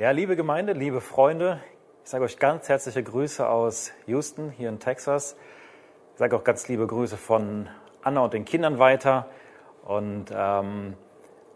[0.00, 1.60] Ja, liebe Gemeinde, liebe Freunde,
[2.04, 5.36] ich sage euch ganz herzliche Grüße aus Houston, hier in Texas.
[6.14, 7.68] Ich sage auch ganz liebe Grüße von
[8.00, 9.28] Anna und den Kindern weiter.
[9.84, 10.94] Und ähm,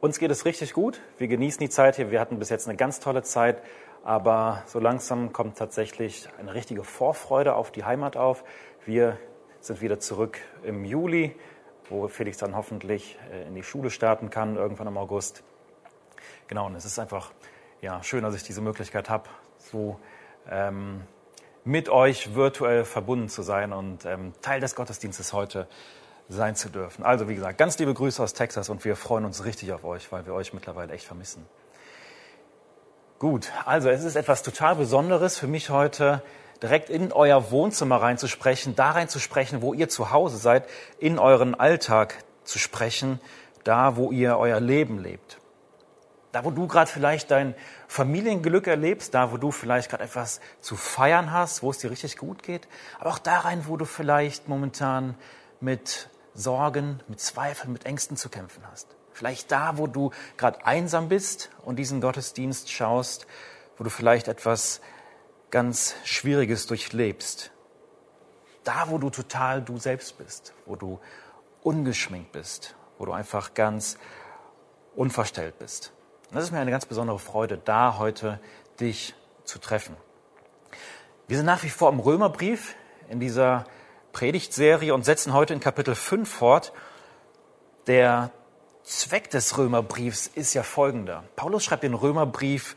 [0.02, 1.00] uns geht es richtig gut.
[1.16, 2.10] Wir genießen die Zeit hier.
[2.10, 3.62] Wir hatten bis jetzt eine ganz tolle Zeit.
[4.02, 8.44] Aber so langsam kommt tatsächlich eine richtige Vorfreude auf die Heimat auf.
[8.84, 9.16] Wir
[9.60, 11.34] sind wieder zurück im Juli,
[11.88, 15.42] wo Felix dann hoffentlich äh, in die Schule starten kann, irgendwann im August.
[16.46, 17.32] Genau, und es ist einfach
[17.80, 19.28] ja, schön, dass ich diese Möglichkeit habe,
[19.58, 19.98] so
[20.50, 21.02] ähm,
[21.64, 25.66] mit euch virtuell verbunden zu sein und ähm, Teil des Gottesdienstes heute
[26.28, 27.04] sein zu dürfen.
[27.04, 30.10] Also wie gesagt, ganz liebe Grüße aus Texas und wir freuen uns richtig auf euch,
[30.12, 31.46] weil wir euch mittlerweile echt vermissen.
[33.18, 36.22] Gut, also es ist etwas total Besonderes für mich heute,
[36.62, 40.68] direkt in euer Wohnzimmer reinzusprechen, da reinzusprechen, wo ihr zu Hause seid,
[40.98, 43.20] in euren Alltag zu sprechen,
[43.62, 45.38] da, wo ihr euer Leben lebt.
[46.34, 47.54] Da, wo du gerade vielleicht dein
[47.86, 52.16] Familienglück erlebst, da, wo du vielleicht gerade etwas zu feiern hast, wo es dir richtig
[52.16, 52.66] gut geht,
[52.98, 55.14] aber auch da rein, wo du vielleicht momentan
[55.60, 58.88] mit Sorgen, mit Zweifeln, mit Ängsten zu kämpfen hast.
[59.12, 63.28] Vielleicht da, wo du gerade einsam bist und diesen Gottesdienst schaust,
[63.78, 64.80] wo du vielleicht etwas
[65.52, 67.52] ganz Schwieriges durchlebst.
[68.64, 70.98] Da, wo du total du selbst bist, wo du
[71.62, 73.98] ungeschminkt bist, wo du einfach ganz
[74.96, 75.93] unverstellt bist.
[76.34, 78.40] Und das ist mir eine ganz besondere Freude, da heute
[78.80, 79.94] dich zu treffen.
[81.28, 82.74] Wir sind nach wie vor im Römerbrief
[83.08, 83.66] in dieser
[84.12, 86.72] Predigtserie und setzen heute in Kapitel 5 fort.
[87.86, 88.32] Der
[88.82, 91.22] Zweck des Römerbriefs ist ja folgender.
[91.36, 92.74] Paulus schreibt den Römerbrief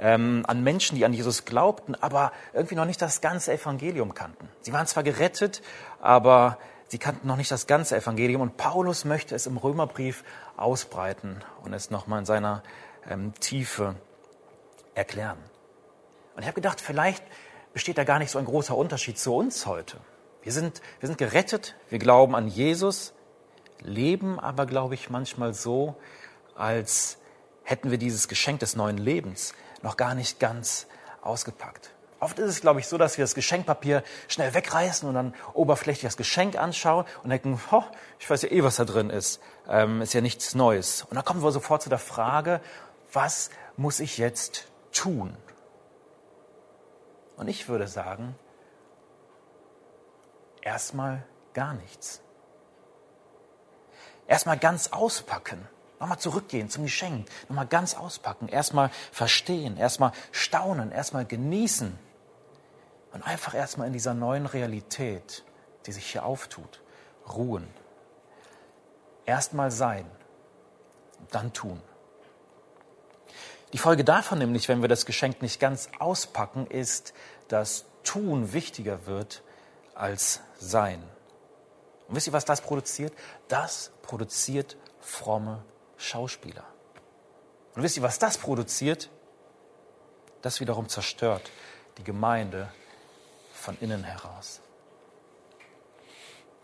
[0.00, 4.48] ähm, an Menschen, die an Jesus glaubten, aber irgendwie noch nicht das ganze Evangelium kannten.
[4.62, 5.60] Sie waren zwar gerettet,
[6.00, 6.56] aber
[6.88, 8.40] sie kannten noch nicht das ganze Evangelium.
[8.40, 10.24] Und Paulus möchte es im Römerbrief
[10.56, 12.62] ausbreiten und es nochmal in seiner
[13.08, 13.96] ähm, Tiefe
[14.94, 15.38] erklären.
[16.34, 17.24] Und ich habe gedacht, vielleicht
[17.72, 19.98] besteht da gar nicht so ein großer Unterschied zu uns heute.
[20.42, 23.14] Wir sind, wir sind gerettet, wir glauben an Jesus,
[23.80, 25.96] leben aber, glaube ich, manchmal so,
[26.54, 27.18] als
[27.62, 30.86] hätten wir dieses Geschenk des neuen Lebens noch gar nicht ganz
[31.22, 31.90] ausgepackt.
[32.20, 36.04] Oft ist es, glaube ich, so, dass wir das Geschenkpapier schnell wegreißen und dann oberflächlich
[36.04, 37.82] das Geschenk anschauen und denken, oh,
[38.18, 39.40] ich weiß ja eh, was da drin ist.
[39.68, 41.02] Ähm, ist ja nichts Neues.
[41.02, 42.60] Und dann kommen wir sofort zu der Frage,
[43.14, 45.36] was muss ich jetzt tun?
[47.36, 48.36] Und ich würde sagen,
[50.62, 52.20] erstmal gar nichts.
[54.26, 55.68] Erstmal ganz auspacken.
[56.00, 57.28] Nochmal zurückgehen zum Geschenk.
[57.48, 58.48] Nochmal ganz auspacken.
[58.48, 59.76] Erstmal verstehen.
[59.76, 60.92] Erstmal staunen.
[60.92, 61.98] Erstmal genießen.
[63.12, 65.44] Und einfach erstmal in dieser neuen Realität,
[65.86, 66.82] die sich hier auftut,
[67.32, 67.68] ruhen.
[69.24, 70.10] Erstmal sein.
[71.30, 71.80] Dann tun.
[73.74, 77.12] Die Folge davon nämlich, wenn wir das Geschenk nicht ganz auspacken, ist,
[77.48, 79.42] dass Tun wichtiger wird
[79.96, 81.02] als Sein.
[82.06, 83.12] Und wisst ihr, was das produziert?
[83.48, 85.64] Das produziert fromme
[85.96, 86.62] Schauspieler.
[87.74, 89.10] Und wisst ihr, was das produziert?
[90.40, 91.50] Das wiederum zerstört
[91.98, 92.72] die Gemeinde
[93.52, 94.60] von innen heraus.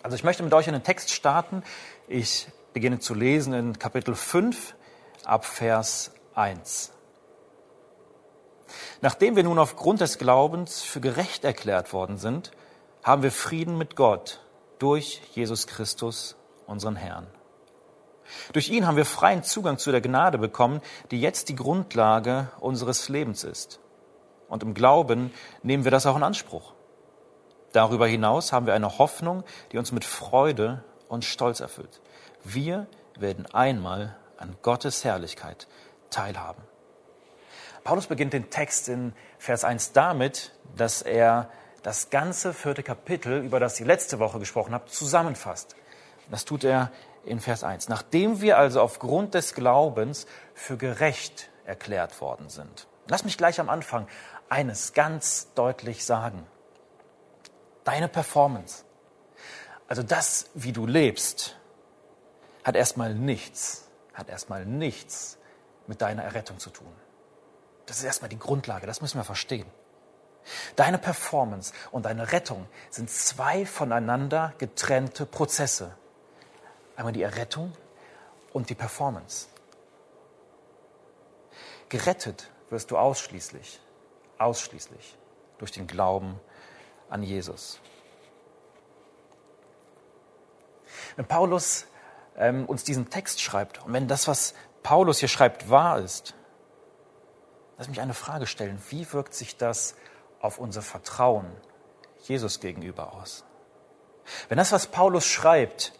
[0.04, 1.64] Also ich möchte mit euch in den Text starten.
[2.06, 4.76] Ich beginne zu lesen in Kapitel 5
[5.24, 6.92] ab Vers 1.
[9.02, 12.50] Nachdem wir nun aufgrund des Glaubens für gerecht erklärt worden sind,
[13.02, 14.40] haben wir Frieden mit Gott
[14.78, 17.26] durch Jesus Christus, unseren Herrn.
[18.52, 20.80] Durch ihn haben wir freien Zugang zu der Gnade bekommen,
[21.10, 23.80] die jetzt die Grundlage unseres Lebens ist.
[24.48, 25.32] Und im Glauben
[25.62, 26.74] nehmen wir das auch in Anspruch.
[27.72, 32.00] Darüber hinaus haben wir eine Hoffnung, die uns mit Freude und Stolz erfüllt.
[32.44, 32.86] Wir
[33.16, 35.68] werden einmal an Gottes Herrlichkeit
[36.10, 36.62] teilhaben.
[37.84, 41.50] Paulus beginnt den Text in Vers 1 damit, dass er
[41.82, 45.76] das ganze vierte Kapitel, über das ich letzte Woche gesprochen habe, zusammenfasst.
[46.30, 46.92] Das tut er
[47.24, 47.88] in Vers 1.
[47.88, 52.86] Nachdem wir also aufgrund des Glaubens für gerecht erklärt worden sind.
[53.08, 54.06] Lass mich gleich am Anfang
[54.48, 56.46] eines ganz deutlich sagen.
[57.84, 58.84] Deine Performance,
[59.88, 61.56] also das, wie du lebst,
[62.62, 65.38] hat erstmal nichts, hat erstmal nichts
[65.86, 66.92] mit deiner Errettung zu tun.
[67.90, 69.66] Das ist erstmal die Grundlage, das müssen wir verstehen.
[70.76, 75.96] Deine Performance und deine Rettung sind zwei voneinander getrennte Prozesse.
[76.94, 77.72] Einmal die Errettung
[78.52, 79.48] und die Performance.
[81.88, 83.80] Gerettet wirst du ausschließlich,
[84.38, 85.18] ausschließlich
[85.58, 86.38] durch den Glauben
[87.08, 87.80] an Jesus.
[91.16, 91.86] Wenn Paulus
[92.36, 94.54] ähm, uns diesen Text schreibt und wenn das, was
[94.84, 96.34] Paulus hier schreibt, wahr ist,
[97.80, 98.78] lass mich eine Frage stellen.
[98.90, 99.94] Wie wirkt sich das
[100.42, 101.46] auf unser Vertrauen
[102.24, 103.42] Jesus gegenüber aus?
[104.50, 105.94] Wenn das, was Paulus schreibt,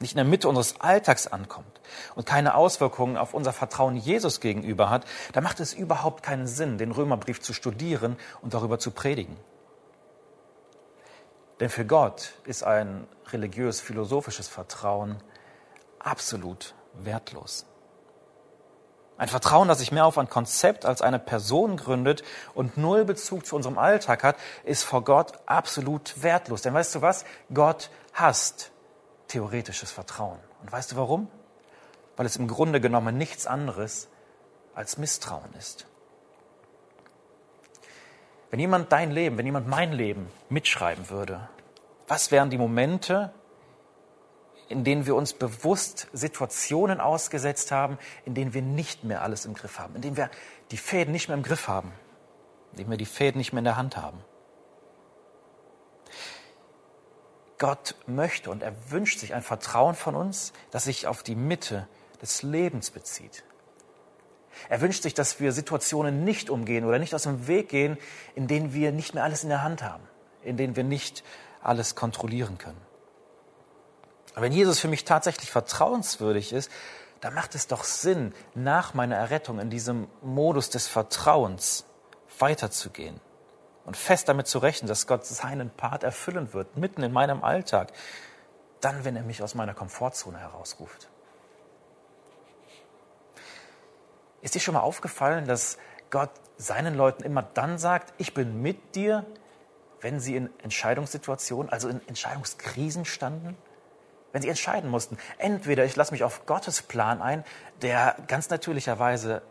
[0.00, 1.80] nicht in der Mitte unseres Alltags ankommt
[2.16, 6.78] und keine Auswirkungen auf unser Vertrauen Jesus gegenüber hat, dann macht es überhaupt keinen Sinn,
[6.78, 9.36] den Römerbrief zu studieren und darüber zu predigen.
[11.60, 15.22] Denn für Gott ist ein religiös-philosophisches Vertrauen
[16.00, 17.66] absolut wertlos.
[19.16, 22.24] Ein Vertrauen, das sich mehr auf ein Konzept als eine Person gründet
[22.54, 26.62] und null Bezug zu unserem Alltag hat, ist vor Gott absolut wertlos.
[26.62, 27.24] Denn weißt du was?
[27.52, 28.72] Gott hasst
[29.28, 30.38] theoretisches Vertrauen.
[30.62, 31.28] Und weißt du warum?
[32.16, 34.08] Weil es im Grunde genommen nichts anderes
[34.74, 35.86] als Misstrauen ist.
[38.50, 41.48] Wenn jemand dein Leben, wenn jemand mein Leben mitschreiben würde,
[42.08, 43.32] was wären die Momente,
[44.68, 49.54] in denen wir uns bewusst Situationen ausgesetzt haben, in denen wir nicht mehr alles im
[49.54, 50.30] Griff haben, in denen wir
[50.70, 51.92] die Fäden nicht mehr im Griff haben,
[52.72, 54.24] in denen wir die Fäden nicht mehr in der Hand haben.
[57.58, 61.88] Gott möchte und er wünscht sich ein Vertrauen von uns, das sich auf die Mitte
[62.20, 63.44] des Lebens bezieht.
[64.68, 67.98] Er wünscht sich, dass wir Situationen nicht umgehen oder nicht aus dem Weg gehen,
[68.34, 70.02] in denen wir nicht mehr alles in der Hand haben,
[70.42, 71.24] in denen wir nicht
[71.62, 72.80] alles kontrollieren können.
[74.42, 76.70] Wenn Jesus für mich tatsächlich vertrauenswürdig ist,
[77.20, 81.86] dann macht es doch Sinn, nach meiner Errettung in diesem Modus des Vertrauens
[82.38, 83.20] weiterzugehen
[83.84, 87.92] und fest damit zu rechnen, dass Gott seinen Part erfüllen wird, mitten in meinem Alltag,
[88.80, 91.08] dann, wenn er mich aus meiner Komfortzone herausruft.
[94.42, 95.78] Ist dir schon mal aufgefallen, dass
[96.10, 99.24] Gott seinen Leuten immer dann sagt, ich bin mit dir,
[100.00, 103.56] wenn sie in Entscheidungssituationen, also in Entscheidungskrisen standen?
[104.34, 107.44] Wenn sie entscheiden mussten, entweder ich lasse mich auf Gottes Plan ein,
[107.82, 109.42] der ganz natürlicherweise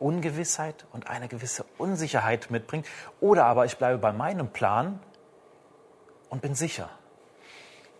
[0.00, 2.84] Ungewissheit und eine gewisse Unsicherheit mitbringt.
[3.20, 4.98] Oder aber ich bleibe bei meinem Plan
[6.30, 6.90] und bin sicher.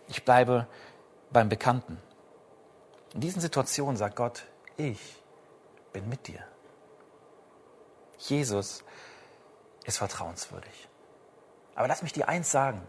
[0.09, 0.67] Ich bleibe
[1.31, 2.01] beim Bekannten.
[3.13, 4.43] In diesen Situationen sagt Gott,
[4.75, 5.23] ich
[5.93, 6.43] bin mit dir.
[8.17, 8.83] Jesus
[9.85, 10.89] ist vertrauenswürdig.
[11.75, 12.85] Aber lass mich dir eins sagen.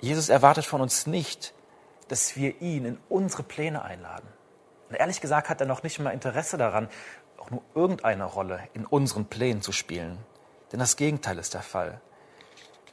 [0.00, 1.54] Jesus erwartet von uns nicht,
[2.08, 4.28] dass wir ihn in unsere Pläne einladen.
[4.88, 6.88] Und ehrlich gesagt hat er noch nicht mal Interesse daran,
[7.38, 10.18] auch nur irgendeine Rolle in unseren Plänen zu spielen.
[10.72, 12.00] Denn das Gegenteil ist der Fall.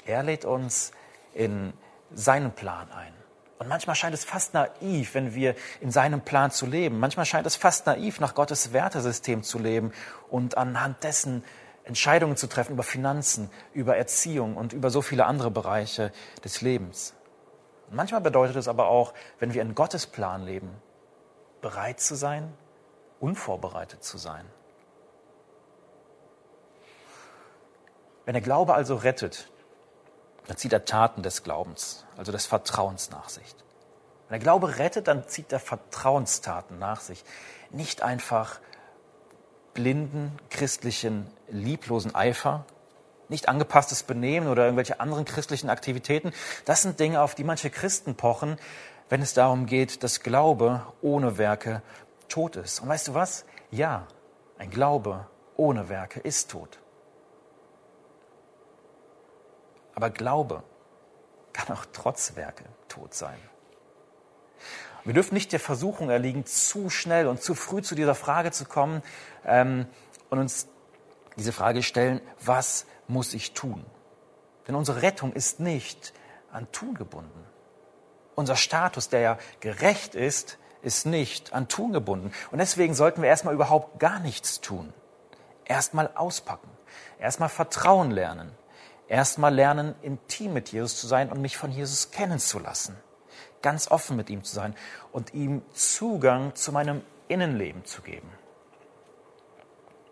[0.06, 0.92] Er lädt uns
[1.34, 1.74] in
[2.14, 3.14] seinen Plan ein.
[3.60, 7.00] Und manchmal scheint es fast naiv, wenn wir in seinem Plan zu leben.
[7.00, 9.94] Manchmal scheint es fast naiv, nach Gottes Wertesystem zu leben
[10.30, 11.44] und anhand dessen
[11.84, 16.12] Entscheidungen zu treffen über Finanzen, über Erziehung und über so viele andere Bereiche
[16.44, 17.14] des Lebens.
[17.90, 20.70] Und manchmal bedeutet es aber auch, wenn wir in Gottes Plan leben,
[21.62, 22.54] bereit zu sein,
[23.20, 24.46] unvorbereitet zu sein.
[28.26, 29.50] Wenn der Glaube also rettet,
[30.48, 33.56] dann zieht er Taten des Glaubens, also des Vertrauens nach sich.
[34.28, 37.24] Wenn der Glaube rettet, dann zieht er Vertrauenstaten nach sich.
[37.70, 38.60] Nicht einfach
[39.74, 42.66] blinden, christlichen, lieblosen Eifer,
[43.30, 46.32] nicht angepasstes Benehmen oder irgendwelche anderen christlichen Aktivitäten.
[46.66, 48.58] Das sind Dinge, auf die manche Christen pochen,
[49.10, 51.82] wenn es darum geht, dass Glaube ohne Werke
[52.28, 52.80] tot ist.
[52.80, 53.46] Und weißt du was?
[53.72, 54.08] Ja,
[54.58, 56.80] ein Glaube ohne Werke ist tot.
[59.96, 60.64] Aber Glaube
[61.54, 63.38] kann auch trotz Werke tot sein.
[65.06, 68.66] Wir dürfen nicht der Versuchung erliegen, zu schnell und zu früh zu dieser Frage zu
[68.66, 69.02] kommen
[69.46, 69.86] ähm,
[70.30, 70.68] und uns
[71.36, 73.86] diese Frage stellen, was muss ich tun?
[74.68, 76.14] Denn unsere Rettung ist nicht
[76.52, 77.46] an Tun gebunden.
[78.36, 82.32] Unser Status, der ja gerecht ist, ist nicht an Tun gebunden.
[82.52, 84.94] Und deswegen sollten wir erstmal überhaupt gar nichts tun.
[85.66, 86.70] Erstmal auspacken.
[87.20, 88.52] Erstmal Vertrauen lernen.
[89.08, 92.96] Erstmal lernen, intim mit Jesus zu sein und mich von Jesus kennenzulassen.
[93.64, 94.76] Ganz offen mit ihm zu sein
[95.12, 98.30] und ihm Zugang zu meinem Innenleben zu geben.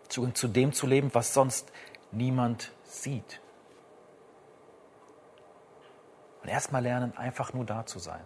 [0.08, 1.70] Zugang zu dem zu leben, was sonst
[2.10, 3.40] niemand sieht.
[6.42, 8.24] Und erstmal lernen, einfach nur da zu sein.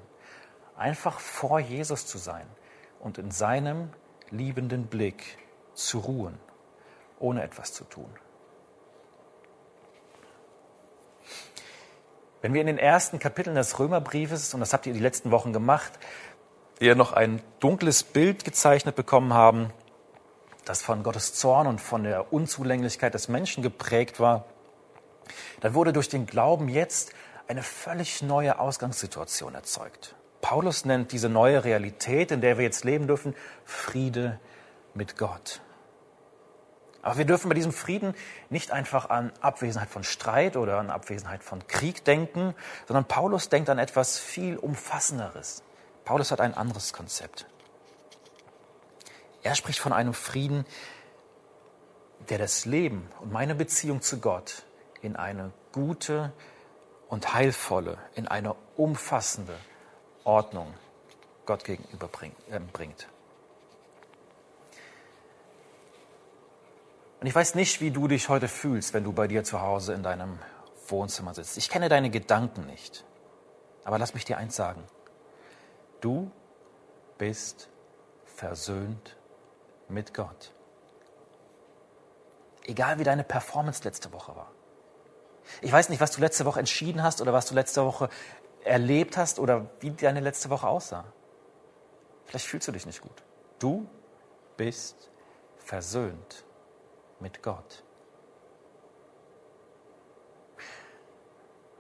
[0.76, 2.46] Einfach vor Jesus zu sein
[3.00, 3.90] und in seinem
[4.30, 5.38] liebenden Blick
[5.74, 6.38] zu ruhen,
[7.18, 8.10] ohne etwas zu tun.
[12.46, 15.52] Wenn wir in den ersten Kapiteln des Römerbriefes, und das habt ihr die letzten Wochen
[15.52, 15.90] gemacht,
[16.78, 19.72] ihr noch ein dunkles Bild gezeichnet bekommen haben,
[20.64, 24.44] das von Gottes Zorn und von der Unzulänglichkeit des Menschen geprägt war,
[25.58, 27.10] dann wurde durch den Glauben jetzt
[27.48, 30.14] eine völlig neue Ausgangssituation erzeugt.
[30.40, 33.34] Paulus nennt diese neue Realität, in der wir jetzt leben dürfen,
[33.64, 34.38] Friede
[34.94, 35.62] mit Gott.
[37.06, 38.16] Aber wir dürfen bei diesem Frieden
[38.50, 42.52] nicht einfach an Abwesenheit von Streit oder an Abwesenheit von Krieg denken,
[42.88, 45.62] sondern Paulus denkt an etwas viel Umfassenderes.
[46.04, 47.46] Paulus hat ein anderes Konzept.
[49.44, 50.66] Er spricht von einem Frieden,
[52.28, 54.64] der das Leben und meine Beziehung zu Gott
[55.00, 56.32] in eine gute
[57.06, 59.56] und heilvolle, in eine umfassende
[60.24, 60.74] Ordnung
[61.44, 62.10] Gott gegenüber
[62.50, 63.06] äh, bringt.
[67.20, 69.94] Und ich weiß nicht, wie du dich heute fühlst, wenn du bei dir zu Hause
[69.94, 70.38] in deinem
[70.88, 71.56] Wohnzimmer sitzt.
[71.56, 73.04] Ich kenne deine Gedanken nicht.
[73.84, 74.82] Aber lass mich dir eins sagen.
[76.00, 76.30] Du
[77.18, 77.68] bist
[78.24, 79.16] versöhnt
[79.88, 80.52] mit Gott.
[82.64, 84.50] Egal wie deine Performance letzte Woche war.
[85.62, 88.10] Ich weiß nicht, was du letzte Woche entschieden hast oder was du letzte Woche
[88.64, 91.04] erlebt hast oder wie deine letzte Woche aussah.
[92.24, 93.22] Vielleicht fühlst du dich nicht gut.
[93.60, 93.88] Du
[94.56, 95.10] bist
[95.58, 96.45] versöhnt
[97.20, 97.82] mit Gott.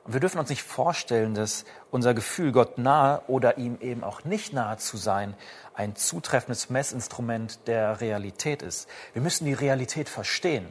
[0.06, 4.22] Und wir dürfen uns nicht vorstellen, dass unser Gefühl, Gott nahe oder ihm eben auch
[4.22, 5.34] nicht nahe zu sein,
[5.74, 8.88] ein zutreffendes Messinstrument der Realität ist.
[9.14, 10.68] Wir müssen die Realität verstehen.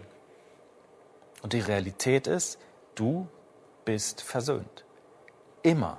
[1.41, 2.59] Und die Realität ist,
[2.95, 3.27] du
[3.83, 4.85] bist versöhnt.
[5.63, 5.97] Immer.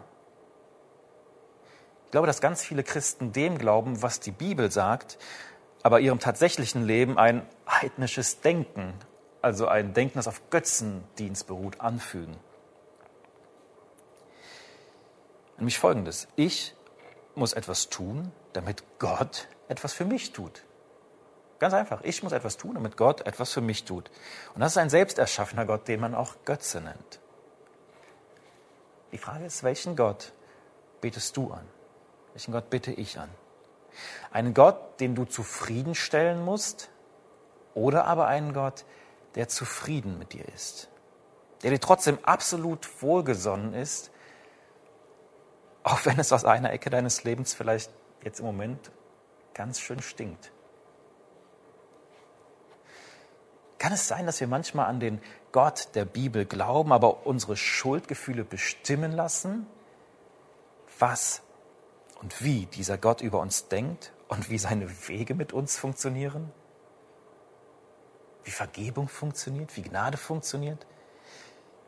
[2.07, 5.19] Ich glaube, dass ganz viele Christen dem glauben, was die Bibel sagt,
[5.87, 8.93] aber ihrem tatsächlichen Leben ein heidnisches Denken,
[9.41, 12.37] also ein Denken, das auf Götzendienst beruht, anfügen.
[15.59, 16.27] Nämlich folgendes.
[16.35, 16.75] Ich
[17.37, 20.65] muss etwas tun, damit Gott etwas für mich tut.
[21.61, 22.01] Ganz einfach.
[22.03, 24.11] Ich muss etwas tun, damit Gott etwas für mich tut.
[24.57, 27.21] Und das ist ein selbsterschaffener Gott, den man auch Götze nennt.
[29.13, 30.33] Die Frage ist, welchen Gott
[31.01, 31.65] betest du an?
[32.33, 33.31] Welchen Gott bitte ich an?
[34.31, 36.91] Einen Gott, den du zufriedenstellen musst,
[37.75, 38.85] oder aber einen Gott,
[39.35, 40.89] der zufrieden mit dir ist,
[41.63, 44.11] der dir trotzdem absolut wohlgesonnen ist,
[45.83, 47.93] auch wenn es aus einer Ecke deines Lebens vielleicht
[48.25, 48.91] jetzt im Moment
[49.55, 50.51] ganz schön stinkt.
[53.79, 55.21] Kann es sein, dass wir manchmal an den
[55.53, 59.67] Gott der Bibel glauben, aber unsere Schuldgefühle bestimmen lassen,
[60.99, 61.43] was
[62.21, 66.53] und wie dieser Gott über uns denkt und wie seine Wege mit uns funktionieren?
[68.45, 70.87] Wie Vergebung funktioniert, wie Gnade funktioniert?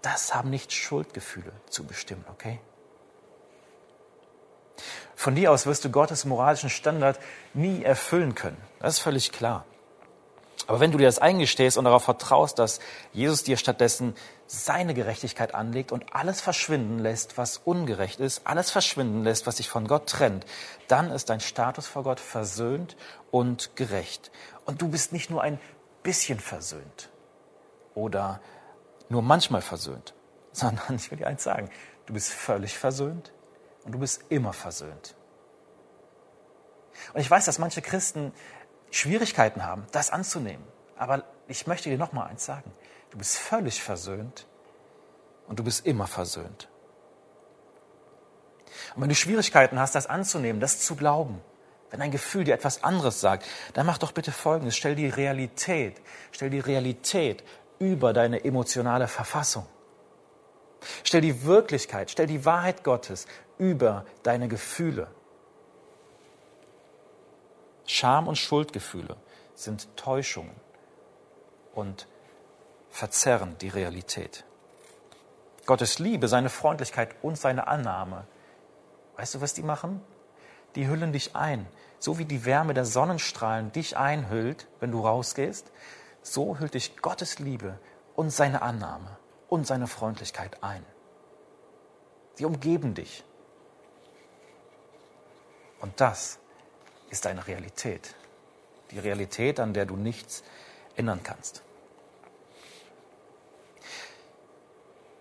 [0.03, 2.61] Das haben nicht Schuldgefühle zu bestimmen, okay?
[5.17, 7.19] Von dir aus wirst du Gottes moralischen Standard
[7.53, 8.57] nie erfüllen können.
[8.79, 9.65] Das ist völlig klar.
[10.69, 12.79] Aber wenn du dir das eingestehst und darauf vertraust, dass
[13.13, 14.15] Jesus dir stattdessen
[14.51, 19.69] seine Gerechtigkeit anlegt und alles verschwinden lässt, was ungerecht ist, alles verschwinden lässt, was sich
[19.69, 20.47] von Gott trennt,
[20.89, 22.97] dann ist dein Status vor Gott versöhnt
[23.31, 24.33] und gerecht.
[24.65, 25.61] Und du bist nicht nur ein
[26.03, 27.11] bisschen versöhnt
[27.95, 28.41] oder
[29.11, 30.15] nur manchmal versöhnt,
[30.53, 31.69] sondern ich will dir eins sagen,
[32.07, 33.35] du bist völlig versöhnt
[33.85, 35.15] und du bist immer versöhnt.
[37.13, 38.33] Und ich weiß, dass manche Christen
[38.91, 40.65] Schwierigkeiten haben, das anzunehmen.
[40.97, 42.73] Aber ich möchte dir noch mal eins sagen.
[43.11, 44.47] Du bist völlig versöhnt
[45.47, 46.69] und du bist immer versöhnt.
[48.95, 51.41] Und wenn du Schwierigkeiten hast, das anzunehmen, das zu glauben,
[51.91, 54.77] wenn ein Gefühl dir etwas anderes sagt, dann mach doch bitte Folgendes.
[54.77, 56.01] Stell die Realität,
[56.33, 57.45] stell die Realität
[57.79, 59.67] über deine emotionale Verfassung.
[61.03, 65.09] Stell die Wirklichkeit, stell die Wahrheit Gottes über deine Gefühle.
[67.87, 69.17] Scham und Schuldgefühle
[69.55, 70.55] sind Täuschungen
[71.75, 72.07] und
[72.91, 74.45] verzerren die Realität.
[75.67, 78.27] Gottes Liebe, seine Freundlichkeit und seine Annahme,
[79.17, 80.01] weißt du, was die machen?
[80.75, 81.67] Die hüllen dich ein.
[81.99, 85.71] So wie die Wärme der Sonnenstrahlen dich einhüllt, wenn du rausgehst,
[86.23, 87.79] so hüllt dich Gottes Liebe
[88.15, 89.17] und seine Annahme
[89.49, 90.85] und seine Freundlichkeit ein.
[92.35, 93.25] Sie umgeben dich.
[95.81, 96.39] Und das
[97.11, 98.15] ist eine Realität.
[98.91, 100.45] Die Realität, an der du nichts
[100.97, 101.63] ändern kannst.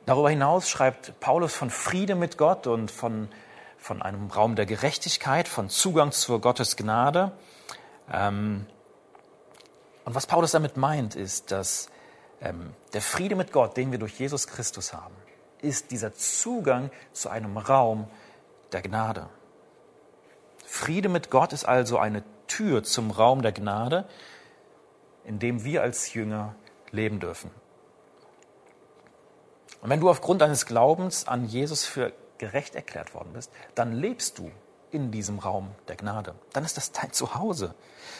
[0.07, 3.27] Darüber hinaus schreibt Paulus von Friede mit Gott und von,
[3.77, 7.33] von einem Raum der Gerechtigkeit, von Zugang zur Gottes Gnade.
[8.09, 8.67] Ähm,
[10.05, 11.89] und was Paulus damit meint, ist, dass
[12.39, 15.13] ähm, der Friede mit Gott, den wir durch Jesus Christus haben,
[15.61, 18.07] ist dieser Zugang zu einem Raum
[18.71, 19.27] der Gnade.
[20.65, 24.07] Friede mit Gott ist also eine Tür zum Raum der Gnade,
[25.25, 26.55] in dem wir als Jünger
[26.91, 27.51] leben dürfen.
[29.87, 34.37] Und wenn du aufgrund deines Glaubens an Jesus für gerecht erklärt worden bist, dann lebst
[34.37, 34.51] du
[34.91, 36.35] in diesem Raum der Gnade.
[36.51, 37.73] Dann ist das dein Zuhause.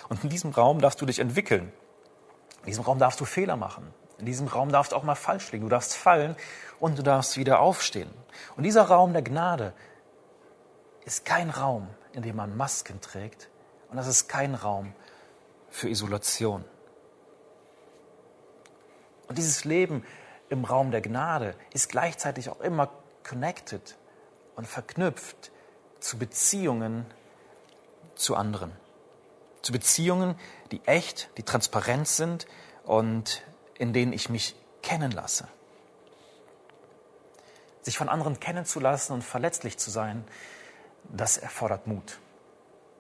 [0.08, 1.74] Und in diesem Raum darfst du dich entwickeln.
[2.62, 3.94] In diesem Raum darfst du Fehler machen.
[4.18, 5.66] In diesem Raum darfst du auch mal falsch liegen.
[5.66, 6.38] Du darfst fallen
[6.80, 8.12] und du darfst wieder aufstehen.
[8.56, 9.74] Und dieser Raum der Gnade
[11.04, 13.50] ist kein Raum, in dem man Masken trägt.
[13.90, 14.94] Und das ist kein Raum
[15.70, 16.64] für Isolation.
[19.28, 20.06] Und dieses Leben
[20.50, 22.90] im Raum der Gnade ist gleichzeitig auch immer
[23.24, 23.98] connected
[24.56, 25.52] und verknüpft
[26.00, 27.06] zu Beziehungen
[28.16, 28.72] zu anderen.
[29.62, 30.36] Zu Beziehungen,
[30.72, 32.48] die echt, die transparent sind
[32.84, 33.44] und
[33.76, 35.48] in denen ich mich kennen lasse.
[37.82, 40.26] Sich von anderen kennenzulassen und verletzlich zu sein,
[41.04, 42.20] das erfordert Mut.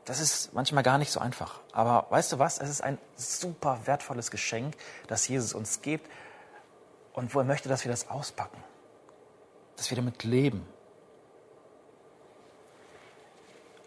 [0.05, 1.59] Das ist manchmal gar nicht so einfach.
[1.73, 2.59] Aber weißt du was?
[2.59, 4.75] Es ist ein super wertvolles Geschenk,
[5.07, 6.09] das Jesus uns gibt
[7.17, 8.63] und wo er möchte, dass wir das auspacken,
[9.75, 10.67] dass wir damit leben.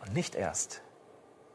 [0.00, 0.82] Und nicht erst,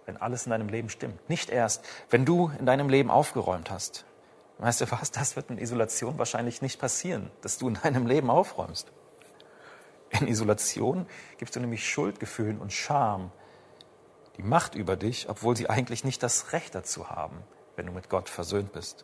[0.05, 1.29] wenn alles in deinem Leben stimmt.
[1.29, 4.05] Nicht erst, wenn du in deinem Leben aufgeräumt hast.
[4.57, 5.11] Weißt du was?
[5.11, 8.93] Das wird in Isolation wahrscheinlich nicht passieren, dass du in deinem Leben aufräumst.
[10.11, 11.05] In Isolation
[11.39, 13.33] gibst du nämlich Schuldgefühlen und Scham
[14.37, 17.43] die Macht über dich, obwohl sie eigentlich nicht das Recht dazu haben,
[17.75, 19.03] wenn du mit Gott versöhnt bist.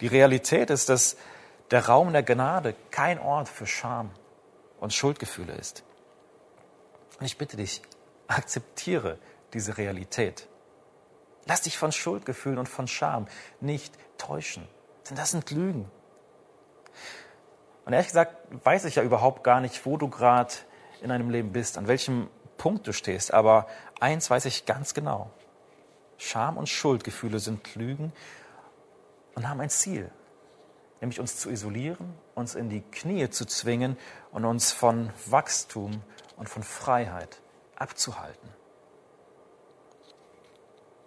[0.00, 1.16] Die Realität ist, dass
[1.70, 4.10] der Raum der Gnade kein Ort für Scham
[4.80, 5.82] und Schuldgefühle ist.
[7.18, 7.82] Und ich bitte dich,
[8.26, 9.18] akzeptiere
[9.52, 10.48] diese Realität.
[11.46, 13.26] Lass dich von Schuldgefühlen und von Scham
[13.60, 14.66] nicht täuschen,
[15.08, 15.90] denn das sind Lügen.
[17.84, 20.54] Und ehrlich gesagt weiß ich ja überhaupt gar nicht, wo du gerade
[21.02, 23.34] in deinem Leben bist, an welchem Punkt du stehst.
[23.34, 23.66] Aber
[24.00, 25.30] eins weiß ich ganz genau.
[26.16, 28.12] Scham und Schuldgefühle sind Lügen
[29.34, 30.10] und haben ein Ziel,
[31.00, 33.96] nämlich uns zu isolieren, uns in die Knie zu zwingen
[34.32, 36.02] und uns von Wachstum
[36.36, 37.40] und von Freiheit
[37.76, 38.48] abzuhalten.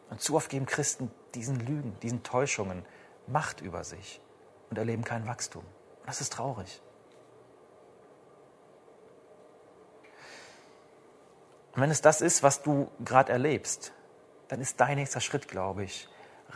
[0.10, 2.86] Und zu oft geben Christen diesen Lügen, diesen Täuschungen
[3.30, 4.22] Macht über sich
[4.70, 5.64] und erleben kein Wachstum.
[5.64, 6.82] Und das ist traurig.
[11.76, 13.92] Und wenn es das ist, was du gerade erlebst,
[14.48, 16.08] dann ist dein nächster Schritt, glaube ich,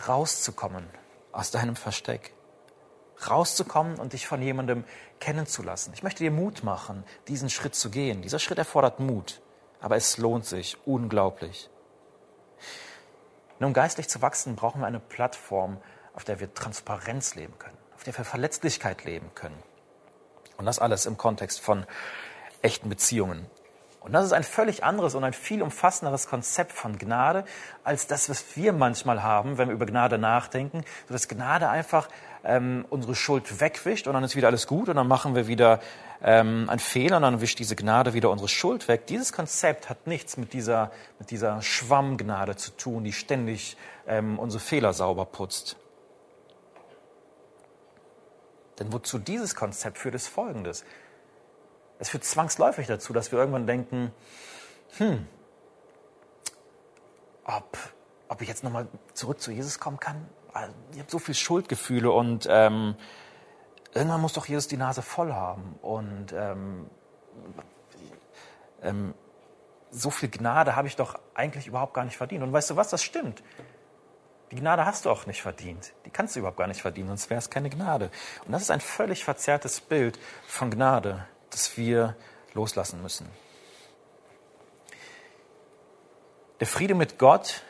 [0.08, 0.88] rauszukommen
[1.32, 2.34] aus deinem Versteck.
[3.30, 4.84] Rauszukommen und dich von jemandem
[5.20, 5.94] kennenzulassen.
[5.94, 8.22] Ich möchte dir Mut machen, diesen Schritt zu gehen.
[8.22, 9.42] Dieser Schritt erfordert Mut,
[9.80, 11.70] aber es lohnt sich unglaublich.
[13.60, 15.78] Und um geistlich zu wachsen, brauchen wir eine Plattform,
[16.14, 19.62] auf der wir Transparenz leben können, auf der wir Verletzlichkeit leben können.
[20.58, 21.86] Und das alles im Kontext von
[22.62, 23.46] echten Beziehungen.
[24.02, 27.46] Und das ist ein völlig anderes und ein viel umfassenderes Konzept von Gnade
[27.84, 30.84] als das, was wir manchmal haben, wenn wir über Gnade nachdenken.
[31.08, 32.10] So dass Gnade einfach
[32.44, 35.80] ähm, unsere Schuld wegwischt und dann ist wieder alles gut und dann machen wir wieder
[36.24, 39.06] ähm, einen Fehler und dann wischt diese Gnade wieder unsere Schuld weg.
[39.06, 44.62] Dieses Konzept hat nichts mit dieser, mit dieser Schwammgnade zu tun, die ständig ähm, unsere
[44.62, 45.78] Fehler sauber putzt.
[48.80, 50.84] Denn wozu dieses Konzept führt, ist Folgendes.
[52.02, 54.12] Es führt zwangsläufig dazu, dass wir irgendwann denken,
[54.98, 55.28] hm,
[57.46, 57.78] ob,
[58.28, 60.28] ob ich jetzt nochmal zurück zu Jesus kommen kann.
[60.94, 62.96] Ich habe so viel Schuldgefühle und ähm,
[63.94, 65.76] irgendwann muss doch Jesus die Nase voll haben.
[65.84, 66.90] Und ähm,
[68.82, 69.14] ähm,
[69.92, 72.42] so viel Gnade habe ich doch eigentlich überhaupt gar nicht verdient.
[72.42, 73.44] Und weißt du was, das stimmt.
[74.50, 75.94] Die Gnade hast du auch nicht verdient.
[76.08, 78.10] Die kannst du überhaupt gar nicht verdienen, sonst wäre es keine Gnade.
[78.48, 82.16] Und das ist ein völlig verzerrtes Bild von Gnade das wir
[82.54, 83.28] loslassen müssen.
[86.60, 87.64] Der Friede mit Gott,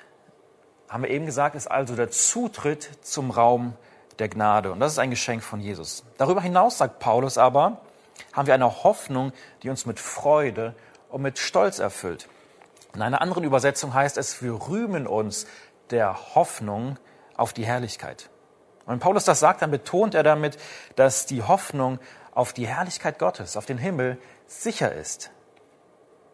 [0.90, 3.76] haben wir eben gesagt, ist also der Zutritt zum Raum
[4.20, 4.72] der Gnade.
[4.72, 6.04] Und das ist ein Geschenk von Jesus.
[6.18, 7.82] Darüber hinaus, sagt Paulus aber,
[8.34, 9.32] haben wir eine Hoffnung,
[9.64, 10.76] die uns mit Freude
[11.10, 12.28] und mit Stolz erfüllt.
[12.94, 15.48] In einer anderen Übersetzung heißt es, wir rühmen uns
[15.92, 16.98] der Hoffnung
[17.38, 18.30] auf die Herrlichkeit.
[18.86, 20.58] Und wenn Paulus das sagt, dann betont er damit,
[20.96, 22.00] dass die Hoffnung
[22.32, 24.18] auf die Herrlichkeit Gottes, auf den Himmel
[24.48, 25.32] sicher ist.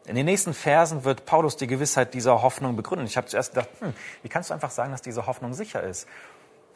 [0.06, 3.06] In den nächsten Versen wird Paulus die Gewissheit dieser Hoffnung begründen.
[3.06, 6.08] Ich habe zuerst gedacht, hm, wie kannst du einfach sagen, dass diese Hoffnung sicher ist?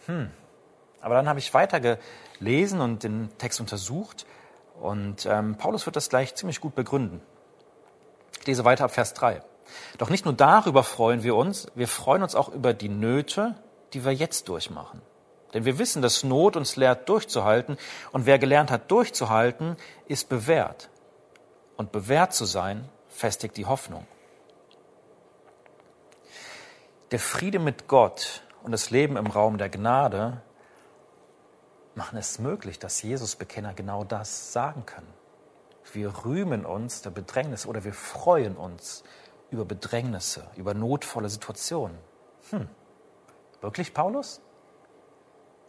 [0.07, 0.31] Hm.
[0.99, 4.25] Aber dann habe ich weiter gelesen und den Text untersucht
[4.79, 7.21] und ähm, Paulus wird das gleich ziemlich gut begründen.
[8.39, 9.41] Ich lese weiter ab Vers 3.
[9.97, 13.55] Doch nicht nur darüber freuen wir uns, wir freuen uns auch über die Nöte,
[13.93, 15.01] die wir jetzt durchmachen.
[15.53, 17.77] Denn wir wissen, dass Not uns lehrt, durchzuhalten.
[18.11, 19.75] Und wer gelernt hat, durchzuhalten,
[20.07, 20.89] ist bewährt.
[21.75, 24.07] Und bewährt zu sein, festigt die Hoffnung.
[27.11, 30.41] Der Friede mit Gott und das Leben im Raum der Gnade
[31.95, 35.13] machen es möglich, dass Jesus-Bekenner genau das sagen können.
[35.91, 39.03] Wir rühmen uns der Bedrängnis oder wir freuen uns
[39.49, 41.97] über Bedrängnisse, über notvolle Situationen.
[42.51, 42.69] Hm,
[43.59, 44.39] wirklich, Paulus?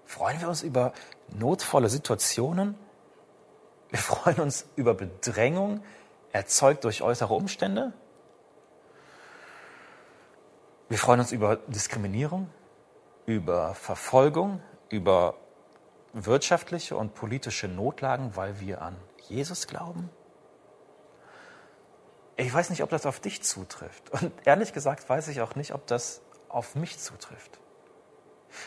[0.05, 0.93] Freuen wir uns über
[1.29, 2.77] notvolle Situationen?
[3.91, 5.83] Wir freuen uns über Bedrängung,
[6.33, 7.93] erzeugt durch äußere Umstände?
[10.89, 12.51] Wir freuen uns über Diskriminierung,
[13.25, 14.61] über Verfolgung,
[14.91, 15.37] über
[16.13, 18.97] wirtschaftliche und politische Notlagen, weil wir an
[19.29, 20.11] Jesus glauben?
[22.37, 24.11] Ich weiß nicht, ob das auf dich zutrifft.
[24.11, 27.59] Und ehrlich gesagt weiß ich auch nicht, ob das auf mich zutrifft.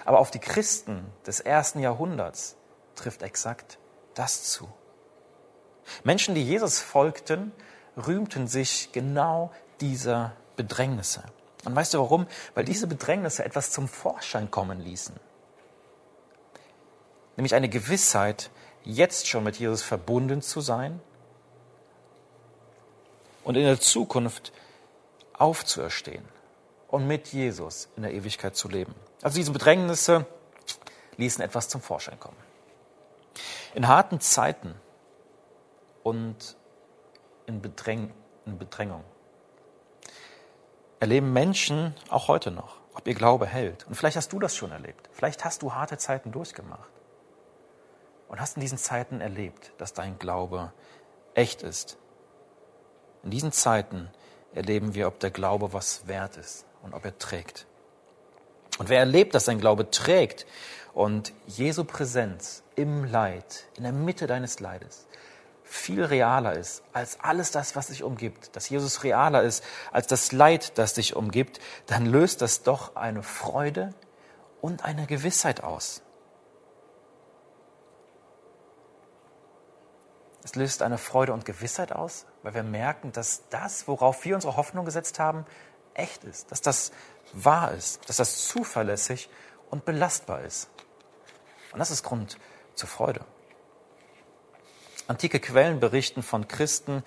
[0.06, 2.56] Aber auf die Christen des ersten Jahrhunderts
[2.95, 3.78] trifft exakt
[4.13, 4.67] das zu.
[6.04, 7.52] Menschen, die Jesus folgten,
[7.95, 11.24] rühmten sich genau dieser Bedrängnisse.
[11.65, 12.28] Und weißt du warum?
[12.54, 15.15] Weil diese Bedrängnisse etwas zum Vorschein kommen ließen.
[17.38, 18.50] Nämlich eine Gewissheit,
[18.84, 21.02] jetzt schon mit Jesus verbunden zu sein
[23.43, 24.54] und in der Zukunft
[25.34, 26.26] aufzuerstehen
[26.88, 28.95] und mit Jesus in der Ewigkeit zu leben.
[29.25, 30.27] Also diese Bedrängnisse
[31.17, 32.38] ließen etwas zum Vorschein kommen.
[33.73, 34.75] In harten Zeiten
[36.03, 36.55] und
[37.47, 38.13] in, Bedräng
[38.45, 39.03] in Bedrängung
[40.99, 43.88] erleben Menschen auch heute noch, ob ihr Glaube hält.
[43.88, 45.09] Und vielleicht hast du das schon erlebt.
[45.11, 46.91] Vielleicht hast du harte Zeiten durchgemacht
[48.27, 50.71] und hast in diesen Zeiten erlebt, dass dein Glaube
[51.33, 51.97] echt ist.
[53.23, 54.11] In diesen Zeiten
[54.53, 57.65] erleben wir, ob der Glaube was wert ist und ob er trägt.
[58.77, 60.45] Und wer erlebt, dass sein Glaube trägt
[60.93, 65.07] und Jesu Präsenz im Leid, in der Mitte deines Leides,
[65.63, 70.31] viel realer ist als alles das, was dich umgibt, dass Jesus realer ist als das
[70.31, 73.93] Leid, das dich umgibt, dann löst das doch eine Freude
[74.61, 76.01] und eine Gewissheit aus.
[80.43, 84.57] Es löst eine Freude und Gewissheit aus, weil wir merken, dass das, worauf wir unsere
[84.57, 85.45] Hoffnung gesetzt haben,
[85.95, 86.91] echt ist, dass das
[87.33, 89.29] wahr ist, dass das zuverlässig
[89.69, 90.69] und belastbar ist.
[91.71, 92.38] Und das ist Grund
[92.75, 93.21] zur Freude.
[95.07, 97.03] Antike Quellen berichten von Christen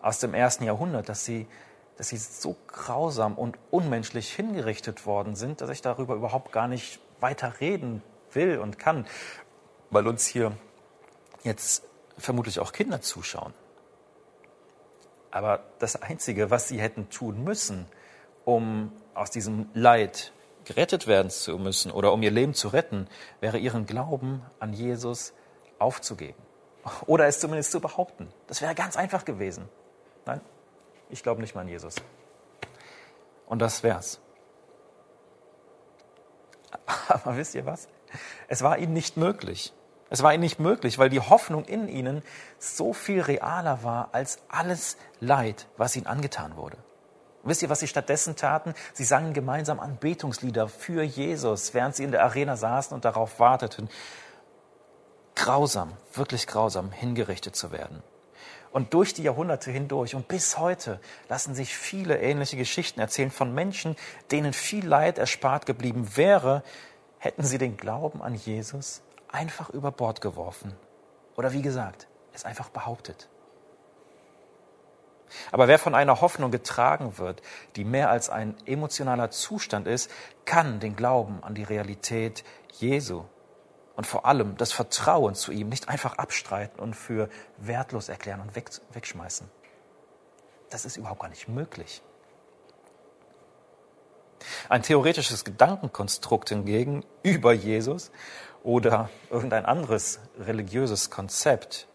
[0.00, 1.46] aus dem ersten Jahrhundert, dass sie,
[1.96, 7.00] dass sie so grausam und unmenschlich hingerichtet worden sind, dass ich darüber überhaupt gar nicht
[7.20, 8.02] weiter reden
[8.32, 9.06] will und kann,
[9.90, 10.56] weil uns hier
[11.44, 11.84] jetzt
[12.18, 13.54] vermutlich auch Kinder zuschauen.
[15.30, 17.86] Aber das Einzige, was sie hätten tun müssen,
[18.46, 20.32] um aus diesem Leid
[20.64, 23.08] gerettet werden zu müssen oder um ihr Leben zu retten,
[23.40, 25.34] wäre ihren Glauben an Jesus
[25.78, 26.40] aufzugeben.
[27.06, 28.28] Oder es zumindest zu behaupten.
[28.46, 29.68] Das wäre ganz einfach gewesen.
[30.24, 30.40] Nein,
[31.10, 31.96] ich glaube nicht mal an Jesus.
[33.46, 34.20] Und das wär's.
[37.08, 37.88] Aber wisst ihr was?
[38.46, 39.72] Es war ihnen nicht möglich.
[40.08, 42.22] Es war ihnen nicht möglich, weil die Hoffnung in ihnen
[42.60, 46.76] so viel realer war als alles Leid, was ihnen angetan wurde.
[47.46, 48.74] Wisst ihr, was sie stattdessen taten?
[48.92, 53.88] Sie sangen gemeinsam Anbetungslieder für Jesus, während sie in der Arena saßen und darauf warteten,
[55.36, 58.02] grausam, wirklich grausam hingerichtet zu werden.
[58.72, 63.54] Und durch die Jahrhunderte hindurch und bis heute lassen sich viele ähnliche Geschichten erzählen von
[63.54, 63.96] Menschen,
[64.30, 66.62] denen viel Leid erspart geblieben wäre,
[67.18, 70.74] hätten sie den Glauben an Jesus einfach über Bord geworfen.
[71.36, 73.28] Oder wie gesagt, es einfach behauptet.
[75.52, 77.42] Aber wer von einer Hoffnung getragen wird,
[77.76, 80.10] die mehr als ein emotionaler Zustand ist,
[80.44, 83.24] kann den Glauben an die Realität Jesu
[83.96, 88.54] und vor allem das Vertrauen zu ihm nicht einfach abstreiten und für wertlos erklären und
[88.54, 89.48] wegschmeißen.
[90.70, 92.02] Das ist überhaupt gar nicht möglich.
[94.68, 98.10] Ein theoretisches Gedankenkonstrukt hingegen über Jesus
[98.62, 101.88] oder irgendein anderes religiöses Konzept,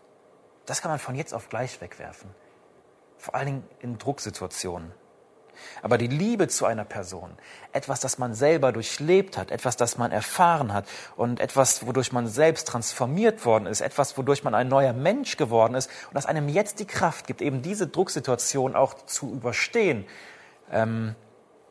[0.66, 2.34] das kann man von jetzt auf gleich wegwerfen.
[3.22, 4.94] Vor allen Dingen in Drucksituationen.
[5.84, 7.38] Aber die Liebe zu einer Person,
[7.72, 12.26] etwas, das man selber durchlebt hat, etwas, das man erfahren hat und etwas, wodurch man
[12.26, 16.50] selbst transformiert worden ist, etwas, wodurch man ein neuer Mensch geworden ist und das einem
[16.50, 20.08] jetzt die Kraft gibt, eben diese Drucksituation auch zu überstehen,
[20.72, 21.14] ähm,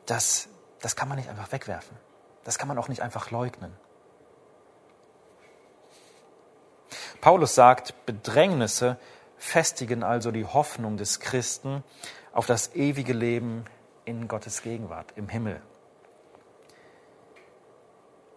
[0.07, 0.47] das,
[0.81, 1.97] das kann man nicht einfach wegwerfen.
[2.45, 3.73] Das kann man auch nicht einfach leugnen.
[7.21, 8.99] Paulus sagt, Bedrängnisse
[9.41, 11.83] festigen also die Hoffnung des Christen
[12.33, 13.65] auf das ewige Leben
[14.05, 15.61] in Gottes Gegenwart, im Himmel.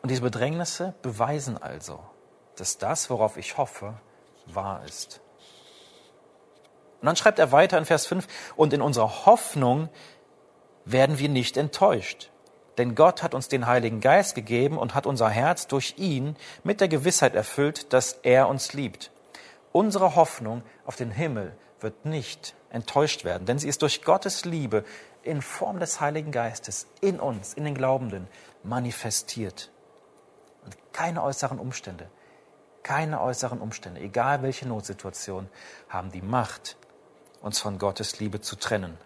[0.02, 2.00] Und diese Bedrängnisse beweisen also,
[2.56, 3.96] dass das, worauf ich hoffe,
[4.48, 5.22] wahr ist.
[7.02, 9.90] Und dann schreibt er weiter in Vers 5, und in unserer Hoffnung
[10.86, 12.32] werden wir nicht enttäuscht.
[12.78, 16.82] Denn Gott hat uns den Heiligen Geist gegeben und hat unser Herz durch ihn mit
[16.82, 19.13] der Gewissheit erfüllt, dass er uns liebt.
[19.74, 24.86] Unsere Hoffnung auf den Himmel wird nicht enttäuscht werden, denn sie ist durch Gottes Liebe
[25.24, 28.28] in Form des Heiligen Geistes in uns, in den Glaubenden,
[28.62, 29.72] manifestiert.
[30.64, 32.08] Und Keine äußeren Umstände.
[32.84, 35.50] Keine äußeren Umstände, egal welche Notsituation,
[35.90, 36.78] haben die Macht,
[37.42, 38.98] uns von Gottes Liebe zu trennen.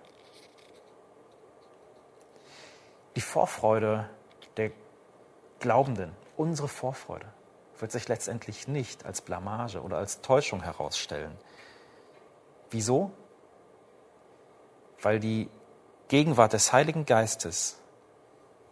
[3.16, 4.10] Die Vorfreude
[4.58, 4.72] der
[5.60, 7.28] Glaubenden, unsere Vorfreude,
[7.80, 11.36] wird sich letztendlich nicht als Blamage oder als Täuschung herausstellen.
[12.70, 13.12] Wieso?
[15.02, 15.50] Weil die
[16.08, 17.78] Gegenwart des Heiligen Geistes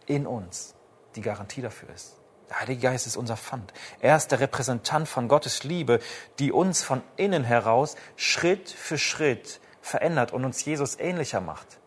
[0.06, 0.74] in uns
[1.14, 2.16] die Garantie dafür ist.
[2.48, 3.72] Der Heilige Geist ist unser Pfand.
[4.00, 6.00] Er ist der Repräsentant von Gottes Liebe,
[6.38, 11.78] die uns von innen heraus Schritt für Schritt verändert und uns Jesus ähnlicher macht.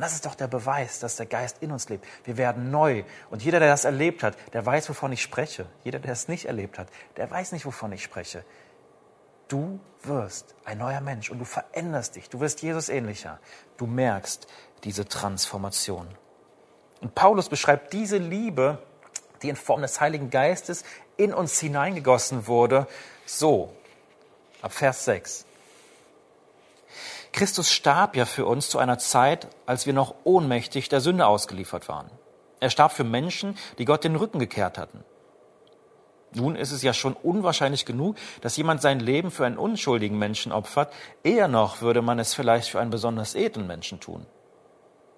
[0.00, 2.06] Und das ist doch der Beweis, dass der Geist in uns lebt.
[2.24, 3.04] Wir werden neu.
[3.28, 5.66] Und jeder, der das erlebt hat, der weiß, wovon ich spreche.
[5.84, 8.42] Jeder, der es nicht erlebt hat, der weiß nicht, wovon ich spreche.
[9.48, 12.30] Du wirst ein neuer Mensch und du veränderst dich.
[12.30, 13.40] Du wirst Jesus ähnlicher.
[13.76, 14.46] Du merkst
[14.84, 16.08] diese Transformation.
[17.02, 18.78] Und Paulus beschreibt diese Liebe
[19.42, 20.82] die in Form des Heiligen Geistes
[21.18, 22.86] in uns hineingegossen wurde,
[23.26, 23.74] so.
[24.62, 25.44] Ab Vers 6.
[27.32, 31.88] Christus starb ja für uns zu einer Zeit, als wir noch ohnmächtig der Sünde ausgeliefert
[31.88, 32.10] waren.
[32.58, 35.04] Er starb für Menschen, die Gott den Rücken gekehrt hatten.
[36.32, 40.52] Nun ist es ja schon unwahrscheinlich genug, dass jemand sein Leben für einen unschuldigen Menschen
[40.52, 40.92] opfert.
[41.24, 44.26] Eher noch würde man es vielleicht für einen besonders edlen Menschen tun.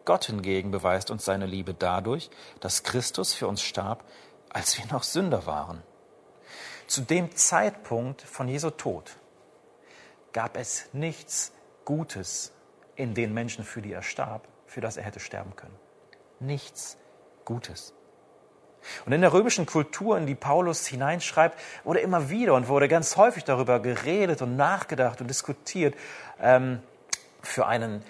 [0.04, 4.04] Gott hingegen beweist uns seine Liebe dadurch, dass Christus für uns starb,
[4.48, 5.82] als wir noch Sünder waren.
[6.86, 9.12] Zu dem Zeitpunkt von Jesu Tod
[10.32, 11.52] gab es nichts
[11.96, 12.52] Gutes
[12.96, 15.76] in den Menschen, für die er starb, für das er hätte sterben können.
[16.40, 16.96] Nichts
[17.44, 17.92] Gutes.
[19.04, 23.18] Und in der römischen Kultur, in die Paulus hineinschreibt, wurde immer wieder und wurde ganz
[23.18, 25.94] häufig darüber geredet und nachgedacht und diskutiert,
[26.40, 26.80] ähm,
[27.42, 28.02] für einen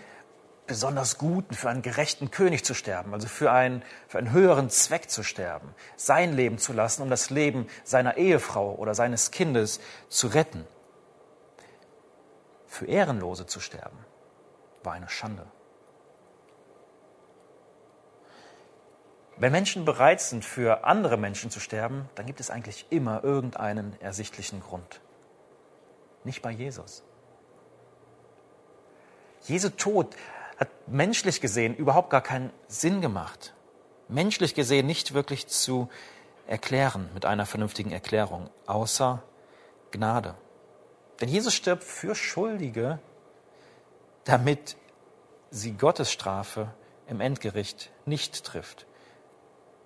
[0.68, 5.10] besonders guten, für einen gerechten König zu sterben, also für einen, für einen höheren Zweck
[5.10, 10.28] zu sterben, sein Leben zu lassen, um das Leben seiner Ehefrau oder seines Kindes zu
[10.28, 10.68] retten.
[12.72, 13.98] Für Ehrenlose zu sterben,
[14.82, 15.44] war eine Schande.
[19.36, 24.00] Wenn Menschen bereit sind, für andere Menschen zu sterben, dann gibt es eigentlich immer irgendeinen
[24.00, 25.02] ersichtlichen Grund.
[26.24, 27.04] Nicht bei Jesus.
[29.42, 30.16] Jesu Tod
[30.56, 33.52] hat menschlich gesehen überhaupt gar keinen Sinn gemacht.
[34.08, 35.90] Menschlich gesehen nicht wirklich zu
[36.46, 39.22] erklären mit einer vernünftigen Erklärung, außer
[39.90, 40.36] Gnade.
[41.22, 42.98] Denn Jesus stirbt für Schuldige,
[44.24, 44.76] damit
[45.50, 46.74] sie Gottes Strafe
[47.06, 48.86] im Endgericht nicht trifft,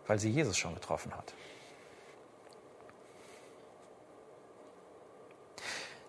[0.06, 1.34] weil sie Jesus schon getroffen hat.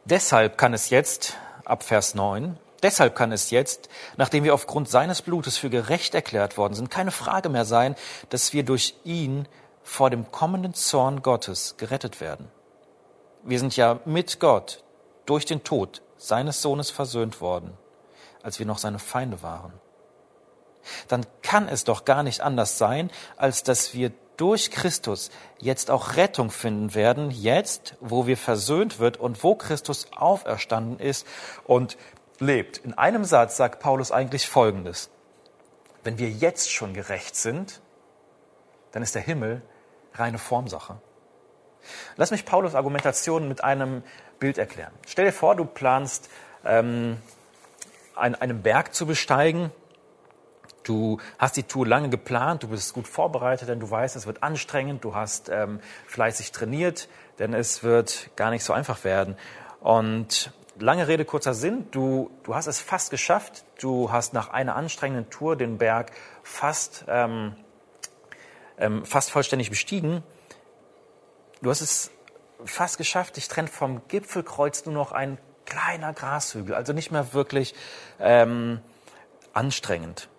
[0.06, 5.24] Deshalb kann es jetzt ab Vers 9 Deshalb kann es jetzt, nachdem wir aufgrund seines
[5.24, 7.96] Blutes für gerecht erklärt worden sind, keine Frage mehr sein,
[8.30, 9.48] dass wir durch ihn
[9.82, 12.50] vor dem kommenden Zorn Gottes gerettet werden.
[13.44, 14.84] Wir sind ja mit Gott
[15.28, 17.78] durch den Tod seines Sohnes versöhnt worden,
[18.42, 19.74] als wir noch seine Feinde waren.
[21.08, 26.16] Dann kann es doch gar nicht anders sein, als dass wir durch Christus jetzt auch
[26.16, 31.28] Rettung finden werden, jetzt, wo wir versöhnt wird und wo Christus auferstanden ist
[31.66, 31.98] und
[32.40, 32.78] lebt.
[32.78, 35.10] In einem Satz sagt Paulus eigentlich Folgendes.
[36.04, 37.82] Wenn wir jetzt schon gerecht sind,
[38.92, 39.62] dann ist der Himmel
[40.14, 41.02] reine Formsache.
[42.16, 44.04] Lass mich Paulus Argumentation mit einem
[44.40, 44.92] Bild erklären.
[45.08, 46.30] Stell dir vor, du planst,
[46.66, 47.18] ähm,
[48.16, 49.72] einen, einen Berg zu besteigen.
[50.84, 54.42] Du hast die Tour lange geplant, du bist gut vorbereitet, denn du weißt, es wird
[54.42, 59.36] anstrengend, du hast ähm, fleißig trainiert, denn es wird gar nicht so einfach werden.
[59.82, 61.88] Und lange Rede, kurzer Sinn.
[61.92, 63.66] Du, du hast es fast geschafft.
[63.80, 66.12] Du hast nach einer anstrengenden Tour den Berg
[66.44, 67.56] fast, ähm,
[68.78, 70.24] ähm, fast vollständig bestiegen.
[71.62, 72.12] Du hast es
[72.66, 73.38] fast geschafft.
[73.38, 77.76] Dich trennt vom Gipfelkreuz nur noch ein kleiner Grashügel, also nicht mehr wirklich
[78.20, 78.80] ähm,
[79.54, 80.30] anstrengend.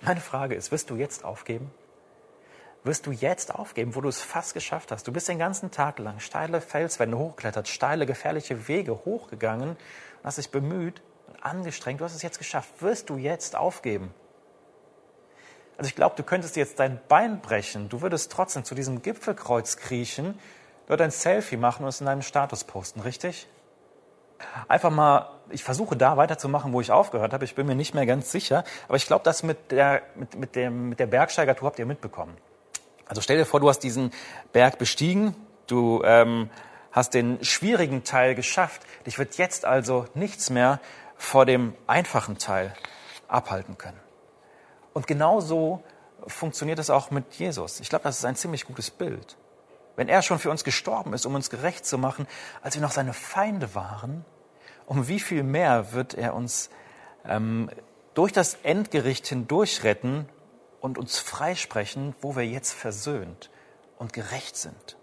[0.00, 1.70] Meine Frage ist, wirst du jetzt aufgeben?
[2.84, 5.06] wirst du jetzt aufgeben, wo du es fast geschafft hast.
[5.06, 9.76] Du bist den ganzen Tag lang steile Felswände hochgeklettert, steile, gefährliche Wege hochgegangen,
[10.24, 12.00] hast dich bemüht und angestrengt.
[12.00, 12.70] Du hast es jetzt geschafft.
[12.80, 14.14] Wirst du jetzt aufgeben?
[15.76, 17.88] Also ich glaube, du könntest jetzt dein Bein brechen.
[17.88, 20.38] Du würdest trotzdem zu diesem Gipfelkreuz kriechen,
[20.88, 23.46] dort ein Selfie machen und es in deinem Status posten, richtig?
[24.68, 27.44] Einfach mal, ich versuche da weiterzumachen, wo ich aufgehört habe.
[27.44, 28.64] Ich bin mir nicht mehr ganz sicher.
[28.86, 32.36] Aber ich glaube, das mit der, mit, mit, dem, mit der Bergsteigertour habt ihr mitbekommen.
[33.06, 34.12] Also stell dir vor, du hast diesen
[34.52, 35.34] Berg bestiegen,
[35.66, 36.50] du ähm,
[36.92, 38.82] hast den schwierigen Teil geschafft.
[39.06, 40.80] Dich wird jetzt also nichts mehr
[41.16, 42.74] vor dem einfachen Teil
[43.26, 43.98] abhalten können.
[44.92, 45.82] Und genau so
[46.26, 47.80] funktioniert es auch mit Jesus.
[47.80, 49.36] Ich glaube, das ist ein ziemlich gutes Bild.
[49.98, 52.28] Wenn er schon für uns gestorben ist, um uns gerecht zu machen,
[52.62, 54.24] als wir noch seine Feinde waren,
[54.86, 56.70] um wie viel mehr wird er uns
[57.24, 57.68] ähm,
[58.14, 60.28] durch das Endgericht hindurch retten
[60.80, 63.50] und uns freisprechen, wo wir jetzt versöhnt
[63.98, 64.96] und gerecht sind.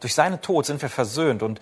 [0.00, 1.58] Durch seinen Tod sind wir versöhnt und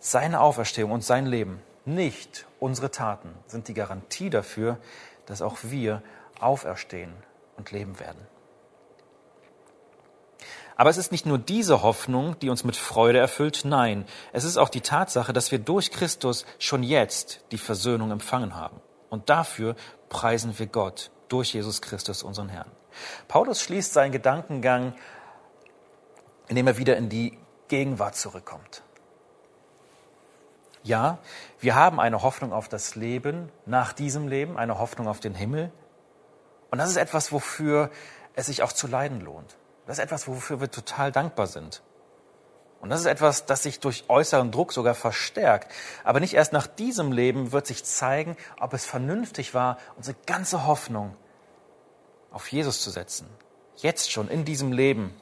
[0.00, 4.78] seine Auferstehung und sein Leben, nicht unsere Taten, sind die Garantie dafür,
[5.26, 6.02] dass auch wir
[6.40, 7.12] auferstehen
[7.56, 8.26] und leben werden.
[10.76, 14.58] Aber es ist nicht nur diese Hoffnung, die uns mit Freude erfüllt, nein, es ist
[14.58, 18.80] auch die Tatsache, dass wir durch Christus schon jetzt die Versöhnung empfangen haben.
[19.08, 19.74] Und dafür
[20.10, 22.70] preisen wir Gott durch Jesus Christus, unseren Herrn.
[23.26, 24.94] Paulus schließt seinen Gedankengang,
[26.48, 28.82] indem er wieder in die Gegenwart zurückkommt.
[30.82, 31.18] Ja,
[31.58, 35.72] wir haben eine Hoffnung auf das Leben nach diesem Leben, eine Hoffnung auf den Himmel.
[36.70, 37.90] Und das ist etwas, wofür
[38.34, 39.56] es sich auch zu leiden lohnt.
[39.86, 41.82] Das ist etwas, wofür wir total dankbar sind.
[42.80, 45.72] Und das ist etwas, das sich durch äußeren Druck sogar verstärkt.
[46.04, 50.66] Aber nicht erst nach diesem Leben wird sich zeigen, ob es vernünftig war, unsere ganze
[50.66, 51.16] Hoffnung
[52.30, 53.28] auf Jesus zu setzen.
[53.76, 55.14] Jetzt schon in diesem Leben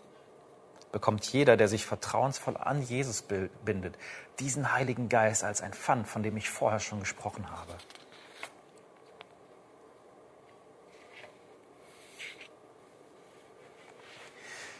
[0.92, 3.22] bekommt jeder, der sich vertrauensvoll an Jesus
[3.64, 3.96] bindet,
[4.38, 7.74] diesen Heiligen Geist als ein Pfand, von dem ich vorher schon gesprochen habe.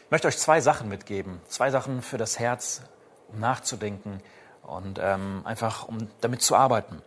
[0.05, 2.83] Ich möchte euch zwei Sachen mitgeben, zwei Sachen für das Herz,
[3.27, 4.21] um nachzudenken
[4.61, 7.01] und ähm, einfach um damit zu arbeiten.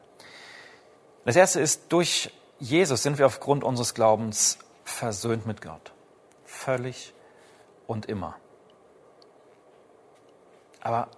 [1.25, 5.93] Das erste ist, durch Jesus sind wir aufgrund unseres Glaubens versöhnt mit Gott.
[6.45, 7.15] Völlig
[7.87, 8.35] und immer.
[10.81, 11.09] Aber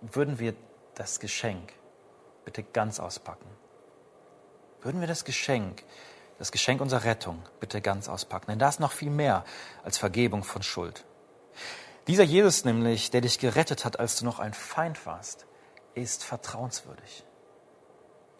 [0.00, 0.54] würden wir
[0.96, 1.74] das Geschenk
[2.44, 3.46] bitte ganz auspacken?
[4.82, 5.84] Würden wir das Geschenk
[6.38, 8.46] das Geschenk unserer Rettung bitte ganz auspacken.
[8.48, 9.44] Denn da ist noch viel mehr
[9.82, 11.04] als Vergebung von Schuld.
[12.06, 15.46] Dieser Jesus nämlich, der dich gerettet hat, als du noch ein Feind warst,
[15.94, 17.24] ist vertrauenswürdig.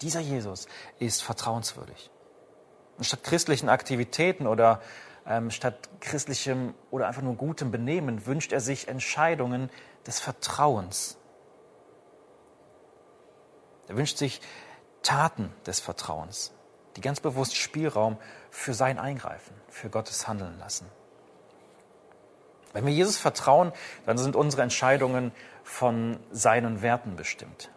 [0.00, 0.66] Dieser Jesus
[0.98, 2.10] ist vertrauenswürdig.
[2.98, 4.82] Und statt christlichen Aktivitäten oder
[5.26, 9.70] ähm, statt christlichem oder einfach nur gutem Benehmen wünscht er sich Entscheidungen
[10.06, 11.16] des Vertrauens.
[13.88, 14.40] Er wünscht sich
[15.02, 16.52] Taten des Vertrauens
[16.96, 18.18] die ganz bewusst Spielraum
[18.50, 20.86] für sein Eingreifen, für Gottes Handeln lassen.
[22.72, 23.72] Wenn wir Jesus vertrauen,
[24.04, 27.70] dann sind unsere Entscheidungen von seinen Werten bestimmt.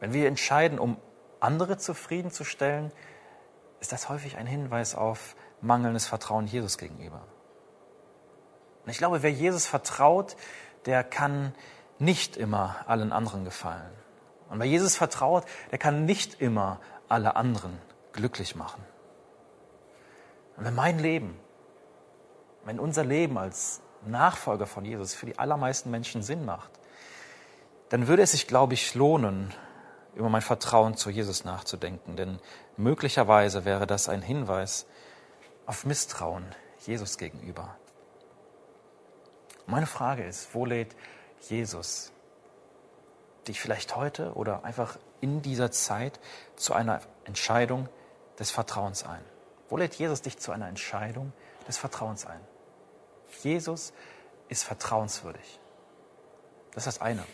[0.00, 0.96] Wenn wir entscheiden, um
[1.40, 2.92] andere zufriedenzustellen,
[3.80, 7.22] ist das häufig ein Hinweis auf mangelndes Vertrauen Jesus gegenüber.
[8.84, 10.36] Und ich glaube, wer Jesus vertraut,
[10.86, 11.54] der kann
[11.98, 13.90] nicht immer allen anderen gefallen.
[14.48, 17.78] Und wer Jesus vertraut, der kann nicht immer alle anderen
[18.12, 18.82] glücklich machen.
[20.56, 21.38] Und wenn mein Leben,
[22.64, 26.70] wenn unser Leben als Nachfolger von Jesus für die allermeisten Menschen Sinn macht,
[27.88, 29.52] dann würde es sich, glaube ich, lohnen,
[30.14, 32.16] über mein Vertrauen zu Jesus nachzudenken.
[32.16, 32.38] Denn
[32.76, 34.86] möglicherweise wäre das ein Hinweis
[35.66, 36.44] auf Misstrauen
[36.86, 37.76] Jesus gegenüber.
[39.66, 40.94] Meine Frage ist, wo lädt
[41.48, 42.12] Jesus
[43.48, 46.20] dich vielleicht heute oder einfach in dieser Zeit
[46.56, 47.88] zu einer Entscheidung
[48.38, 49.24] des Vertrauens ein?
[49.70, 51.32] Wo lädt Jesus dich zu einer Entscheidung
[51.66, 52.40] des Vertrauens ein?
[53.42, 53.94] Jesus
[54.48, 55.58] ist vertrauenswürdig.
[56.74, 57.24] Das ist das eine.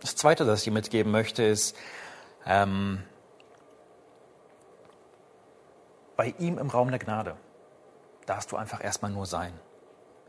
[0.00, 1.76] Das zweite, das ich dir mitgeben möchte, ist,
[2.44, 3.02] ähm,
[6.16, 7.36] bei ihm im Raum der Gnade
[8.26, 9.52] darfst du einfach erstmal nur sein.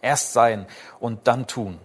[0.01, 0.67] Erst sein
[0.99, 1.79] und dann tun.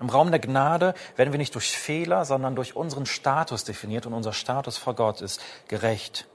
[0.00, 4.14] Im Raum der Gnade werden wir nicht durch Fehler, sondern durch unseren Status definiert und
[4.14, 6.26] unser Status vor Gott ist gerecht.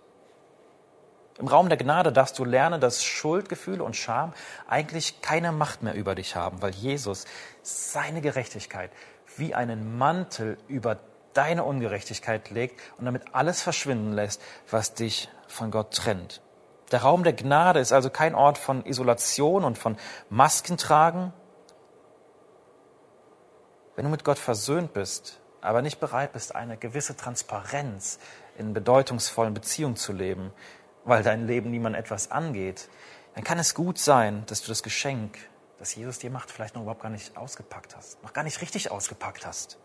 [1.40, 4.34] Im Raum der Gnade darfst du lernen, dass Schuldgefühle und Scham
[4.68, 7.26] eigentlich keine Macht mehr über dich haben, weil Jesus
[7.64, 8.92] seine Gerechtigkeit
[9.36, 11.00] wie einen Mantel über
[11.34, 16.42] deine Ungerechtigkeit legt und damit alles verschwinden lässt, was dich von Gott trennt.
[16.92, 19.98] Der Raum der Gnade ist also kein Ort von Isolation und von
[20.30, 21.34] Maskentragen,
[23.96, 28.20] wenn du mit Gott versöhnt bist, aber nicht bereit bist, eine gewisse Transparenz
[28.58, 30.52] in bedeutungsvollen Beziehungen zu leben,
[31.04, 32.90] weil dein Leben niemand etwas angeht,
[33.34, 35.38] dann kann es gut sein, dass du das Geschenk,
[35.80, 38.92] das Jesus dir macht, vielleicht noch überhaupt gar nicht ausgepackt hast, noch gar nicht richtig
[38.92, 39.78] ausgepackt hast.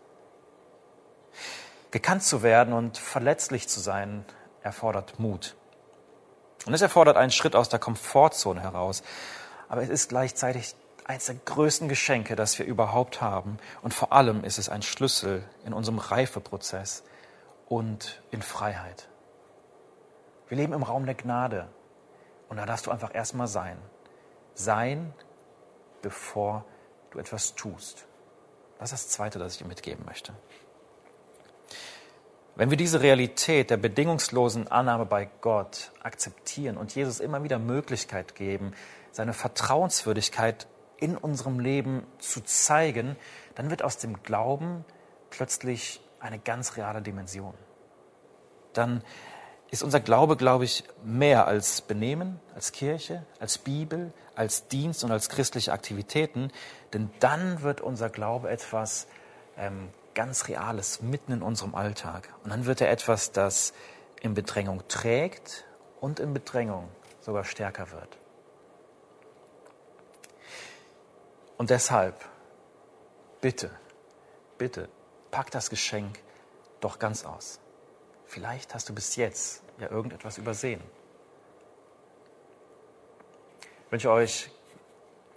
[1.91, 4.25] Gekannt zu werden und verletzlich zu sein,
[4.61, 5.55] erfordert Mut.
[6.65, 9.03] Und es erfordert einen Schritt aus der Komfortzone heraus.
[9.67, 10.75] Aber es ist gleichzeitig
[11.11, 13.57] eines der größten Geschenke, das wir überhaupt haben.
[13.81, 17.03] Und vor allem ist es ein Schlüssel in unserem Reifeprozess
[17.67, 19.09] und in Freiheit.
[20.47, 21.67] Wir leben im Raum der Gnade.
[22.47, 23.77] Und da darfst du einfach erstmal sein.
[24.53, 25.13] Sein,
[26.01, 26.65] bevor
[27.11, 28.05] du etwas tust.
[28.79, 30.33] Das ist das Zweite, das ich dir mitgeben möchte.
[32.55, 38.35] Wenn wir diese Realität der bedingungslosen Annahme bei Gott akzeptieren und Jesus immer wieder Möglichkeit
[38.35, 38.73] geben,
[39.11, 40.67] seine Vertrauenswürdigkeit
[41.01, 43.17] in unserem Leben zu zeigen,
[43.55, 44.85] dann wird aus dem Glauben
[45.29, 47.53] plötzlich eine ganz reale Dimension.
[48.71, 49.03] Dann
[49.71, 55.11] ist unser Glaube, glaube ich, mehr als Benehmen, als Kirche, als Bibel, als Dienst und
[55.11, 56.51] als christliche Aktivitäten,
[56.93, 59.07] denn dann wird unser Glaube etwas
[59.57, 62.29] ähm, ganz Reales mitten in unserem Alltag.
[62.43, 63.73] Und dann wird er etwas, das
[64.21, 65.65] in Bedrängung trägt
[65.99, 66.89] und in Bedrängung
[67.21, 68.20] sogar stärker wird.
[71.61, 72.15] Und deshalb,
[73.39, 73.69] bitte,
[74.57, 74.89] bitte,
[75.29, 76.17] pack das Geschenk
[76.79, 77.59] doch ganz aus.
[78.25, 80.81] Vielleicht hast du bis jetzt ja irgendetwas übersehen.
[83.85, 84.49] Ich wünsche euch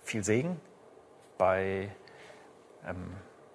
[0.03, 0.59] viel Segen
[1.37, 1.95] bei,
[2.87, 3.13] ähm,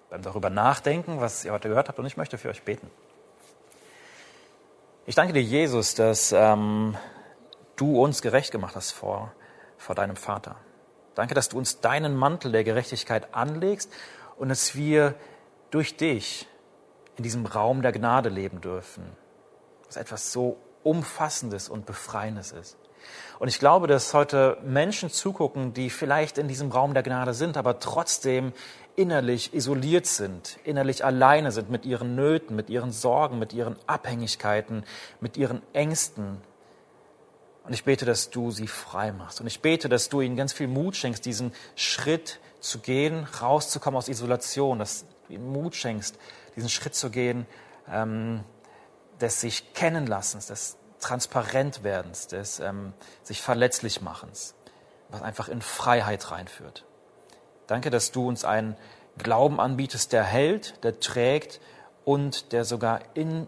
[0.08, 2.88] beim darüber nachdenken, was ihr heute gehört habt, und ich möchte für euch beten.
[5.06, 6.96] Ich danke dir, Jesus, dass ähm,
[7.74, 9.32] du uns gerecht gemacht hast vor,
[9.76, 10.54] vor deinem Vater.
[11.20, 13.92] Danke, dass du uns deinen Mantel der Gerechtigkeit anlegst
[14.38, 15.14] und dass wir
[15.70, 16.48] durch dich
[17.18, 19.04] in diesem Raum der Gnade leben dürfen,
[19.84, 22.78] was etwas so Umfassendes und Befreiendes ist.
[23.38, 27.58] Und ich glaube, dass heute Menschen zugucken, die vielleicht in diesem Raum der Gnade sind,
[27.58, 28.54] aber trotzdem
[28.96, 34.84] innerlich isoliert sind, innerlich alleine sind mit ihren Nöten, mit ihren Sorgen, mit ihren Abhängigkeiten,
[35.20, 36.40] mit ihren Ängsten,
[37.70, 39.40] und ich bete, dass du sie frei machst.
[39.40, 43.96] Und ich bete, dass du ihnen ganz viel Mut schenkst, diesen Schritt zu gehen, rauszukommen
[43.96, 46.18] aus Isolation, dass du ihnen Mut schenkst,
[46.56, 47.46] diesen Schritt zu gehen,
[47.88, 48.42] ähm,
[49.20, 52.92] des sich kennenlassens, des Transparentwerdens, des ähm,
[53.22, 54.56] sich verletzlich machens,
[55.08, 56.84] was einfach in Freiheit reinführt.
[57.68, 58.76] Danke, dass du uns einen
[59.16, 61.60] Glauben anbietest, der hält, der trägt
[62.04, 63.46] und der sogar in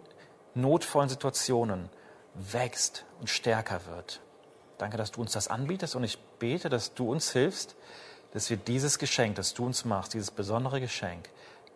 [0.55, 1.91] notvollen Situationen
[2.35, 4.21] wächst und stärker wird.
[4.79, 7.77] Danke, dass du uns das anbietest und ich bete, dass du uns hilfst,
[8.33, 11.29] dass wir dieses Geschenk, das du uns machst, dieses besondere Geschenk,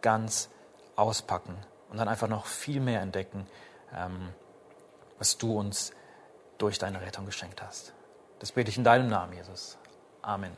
[0.03, 0.51] ganz
[0.97, 1.57] auspacken
[1.89, 3.47] und dann einfach noch viel mehr entdecken,
[3.95, 4.31] ähm,
[5.19, 5.93] was du uns
[6.59, 7.93] durch deine Rettung geschenkt hast.
[8.41, 9.79] Das bete ich in deinem Namen, Jesus.
[10.23, 10.51] Amen.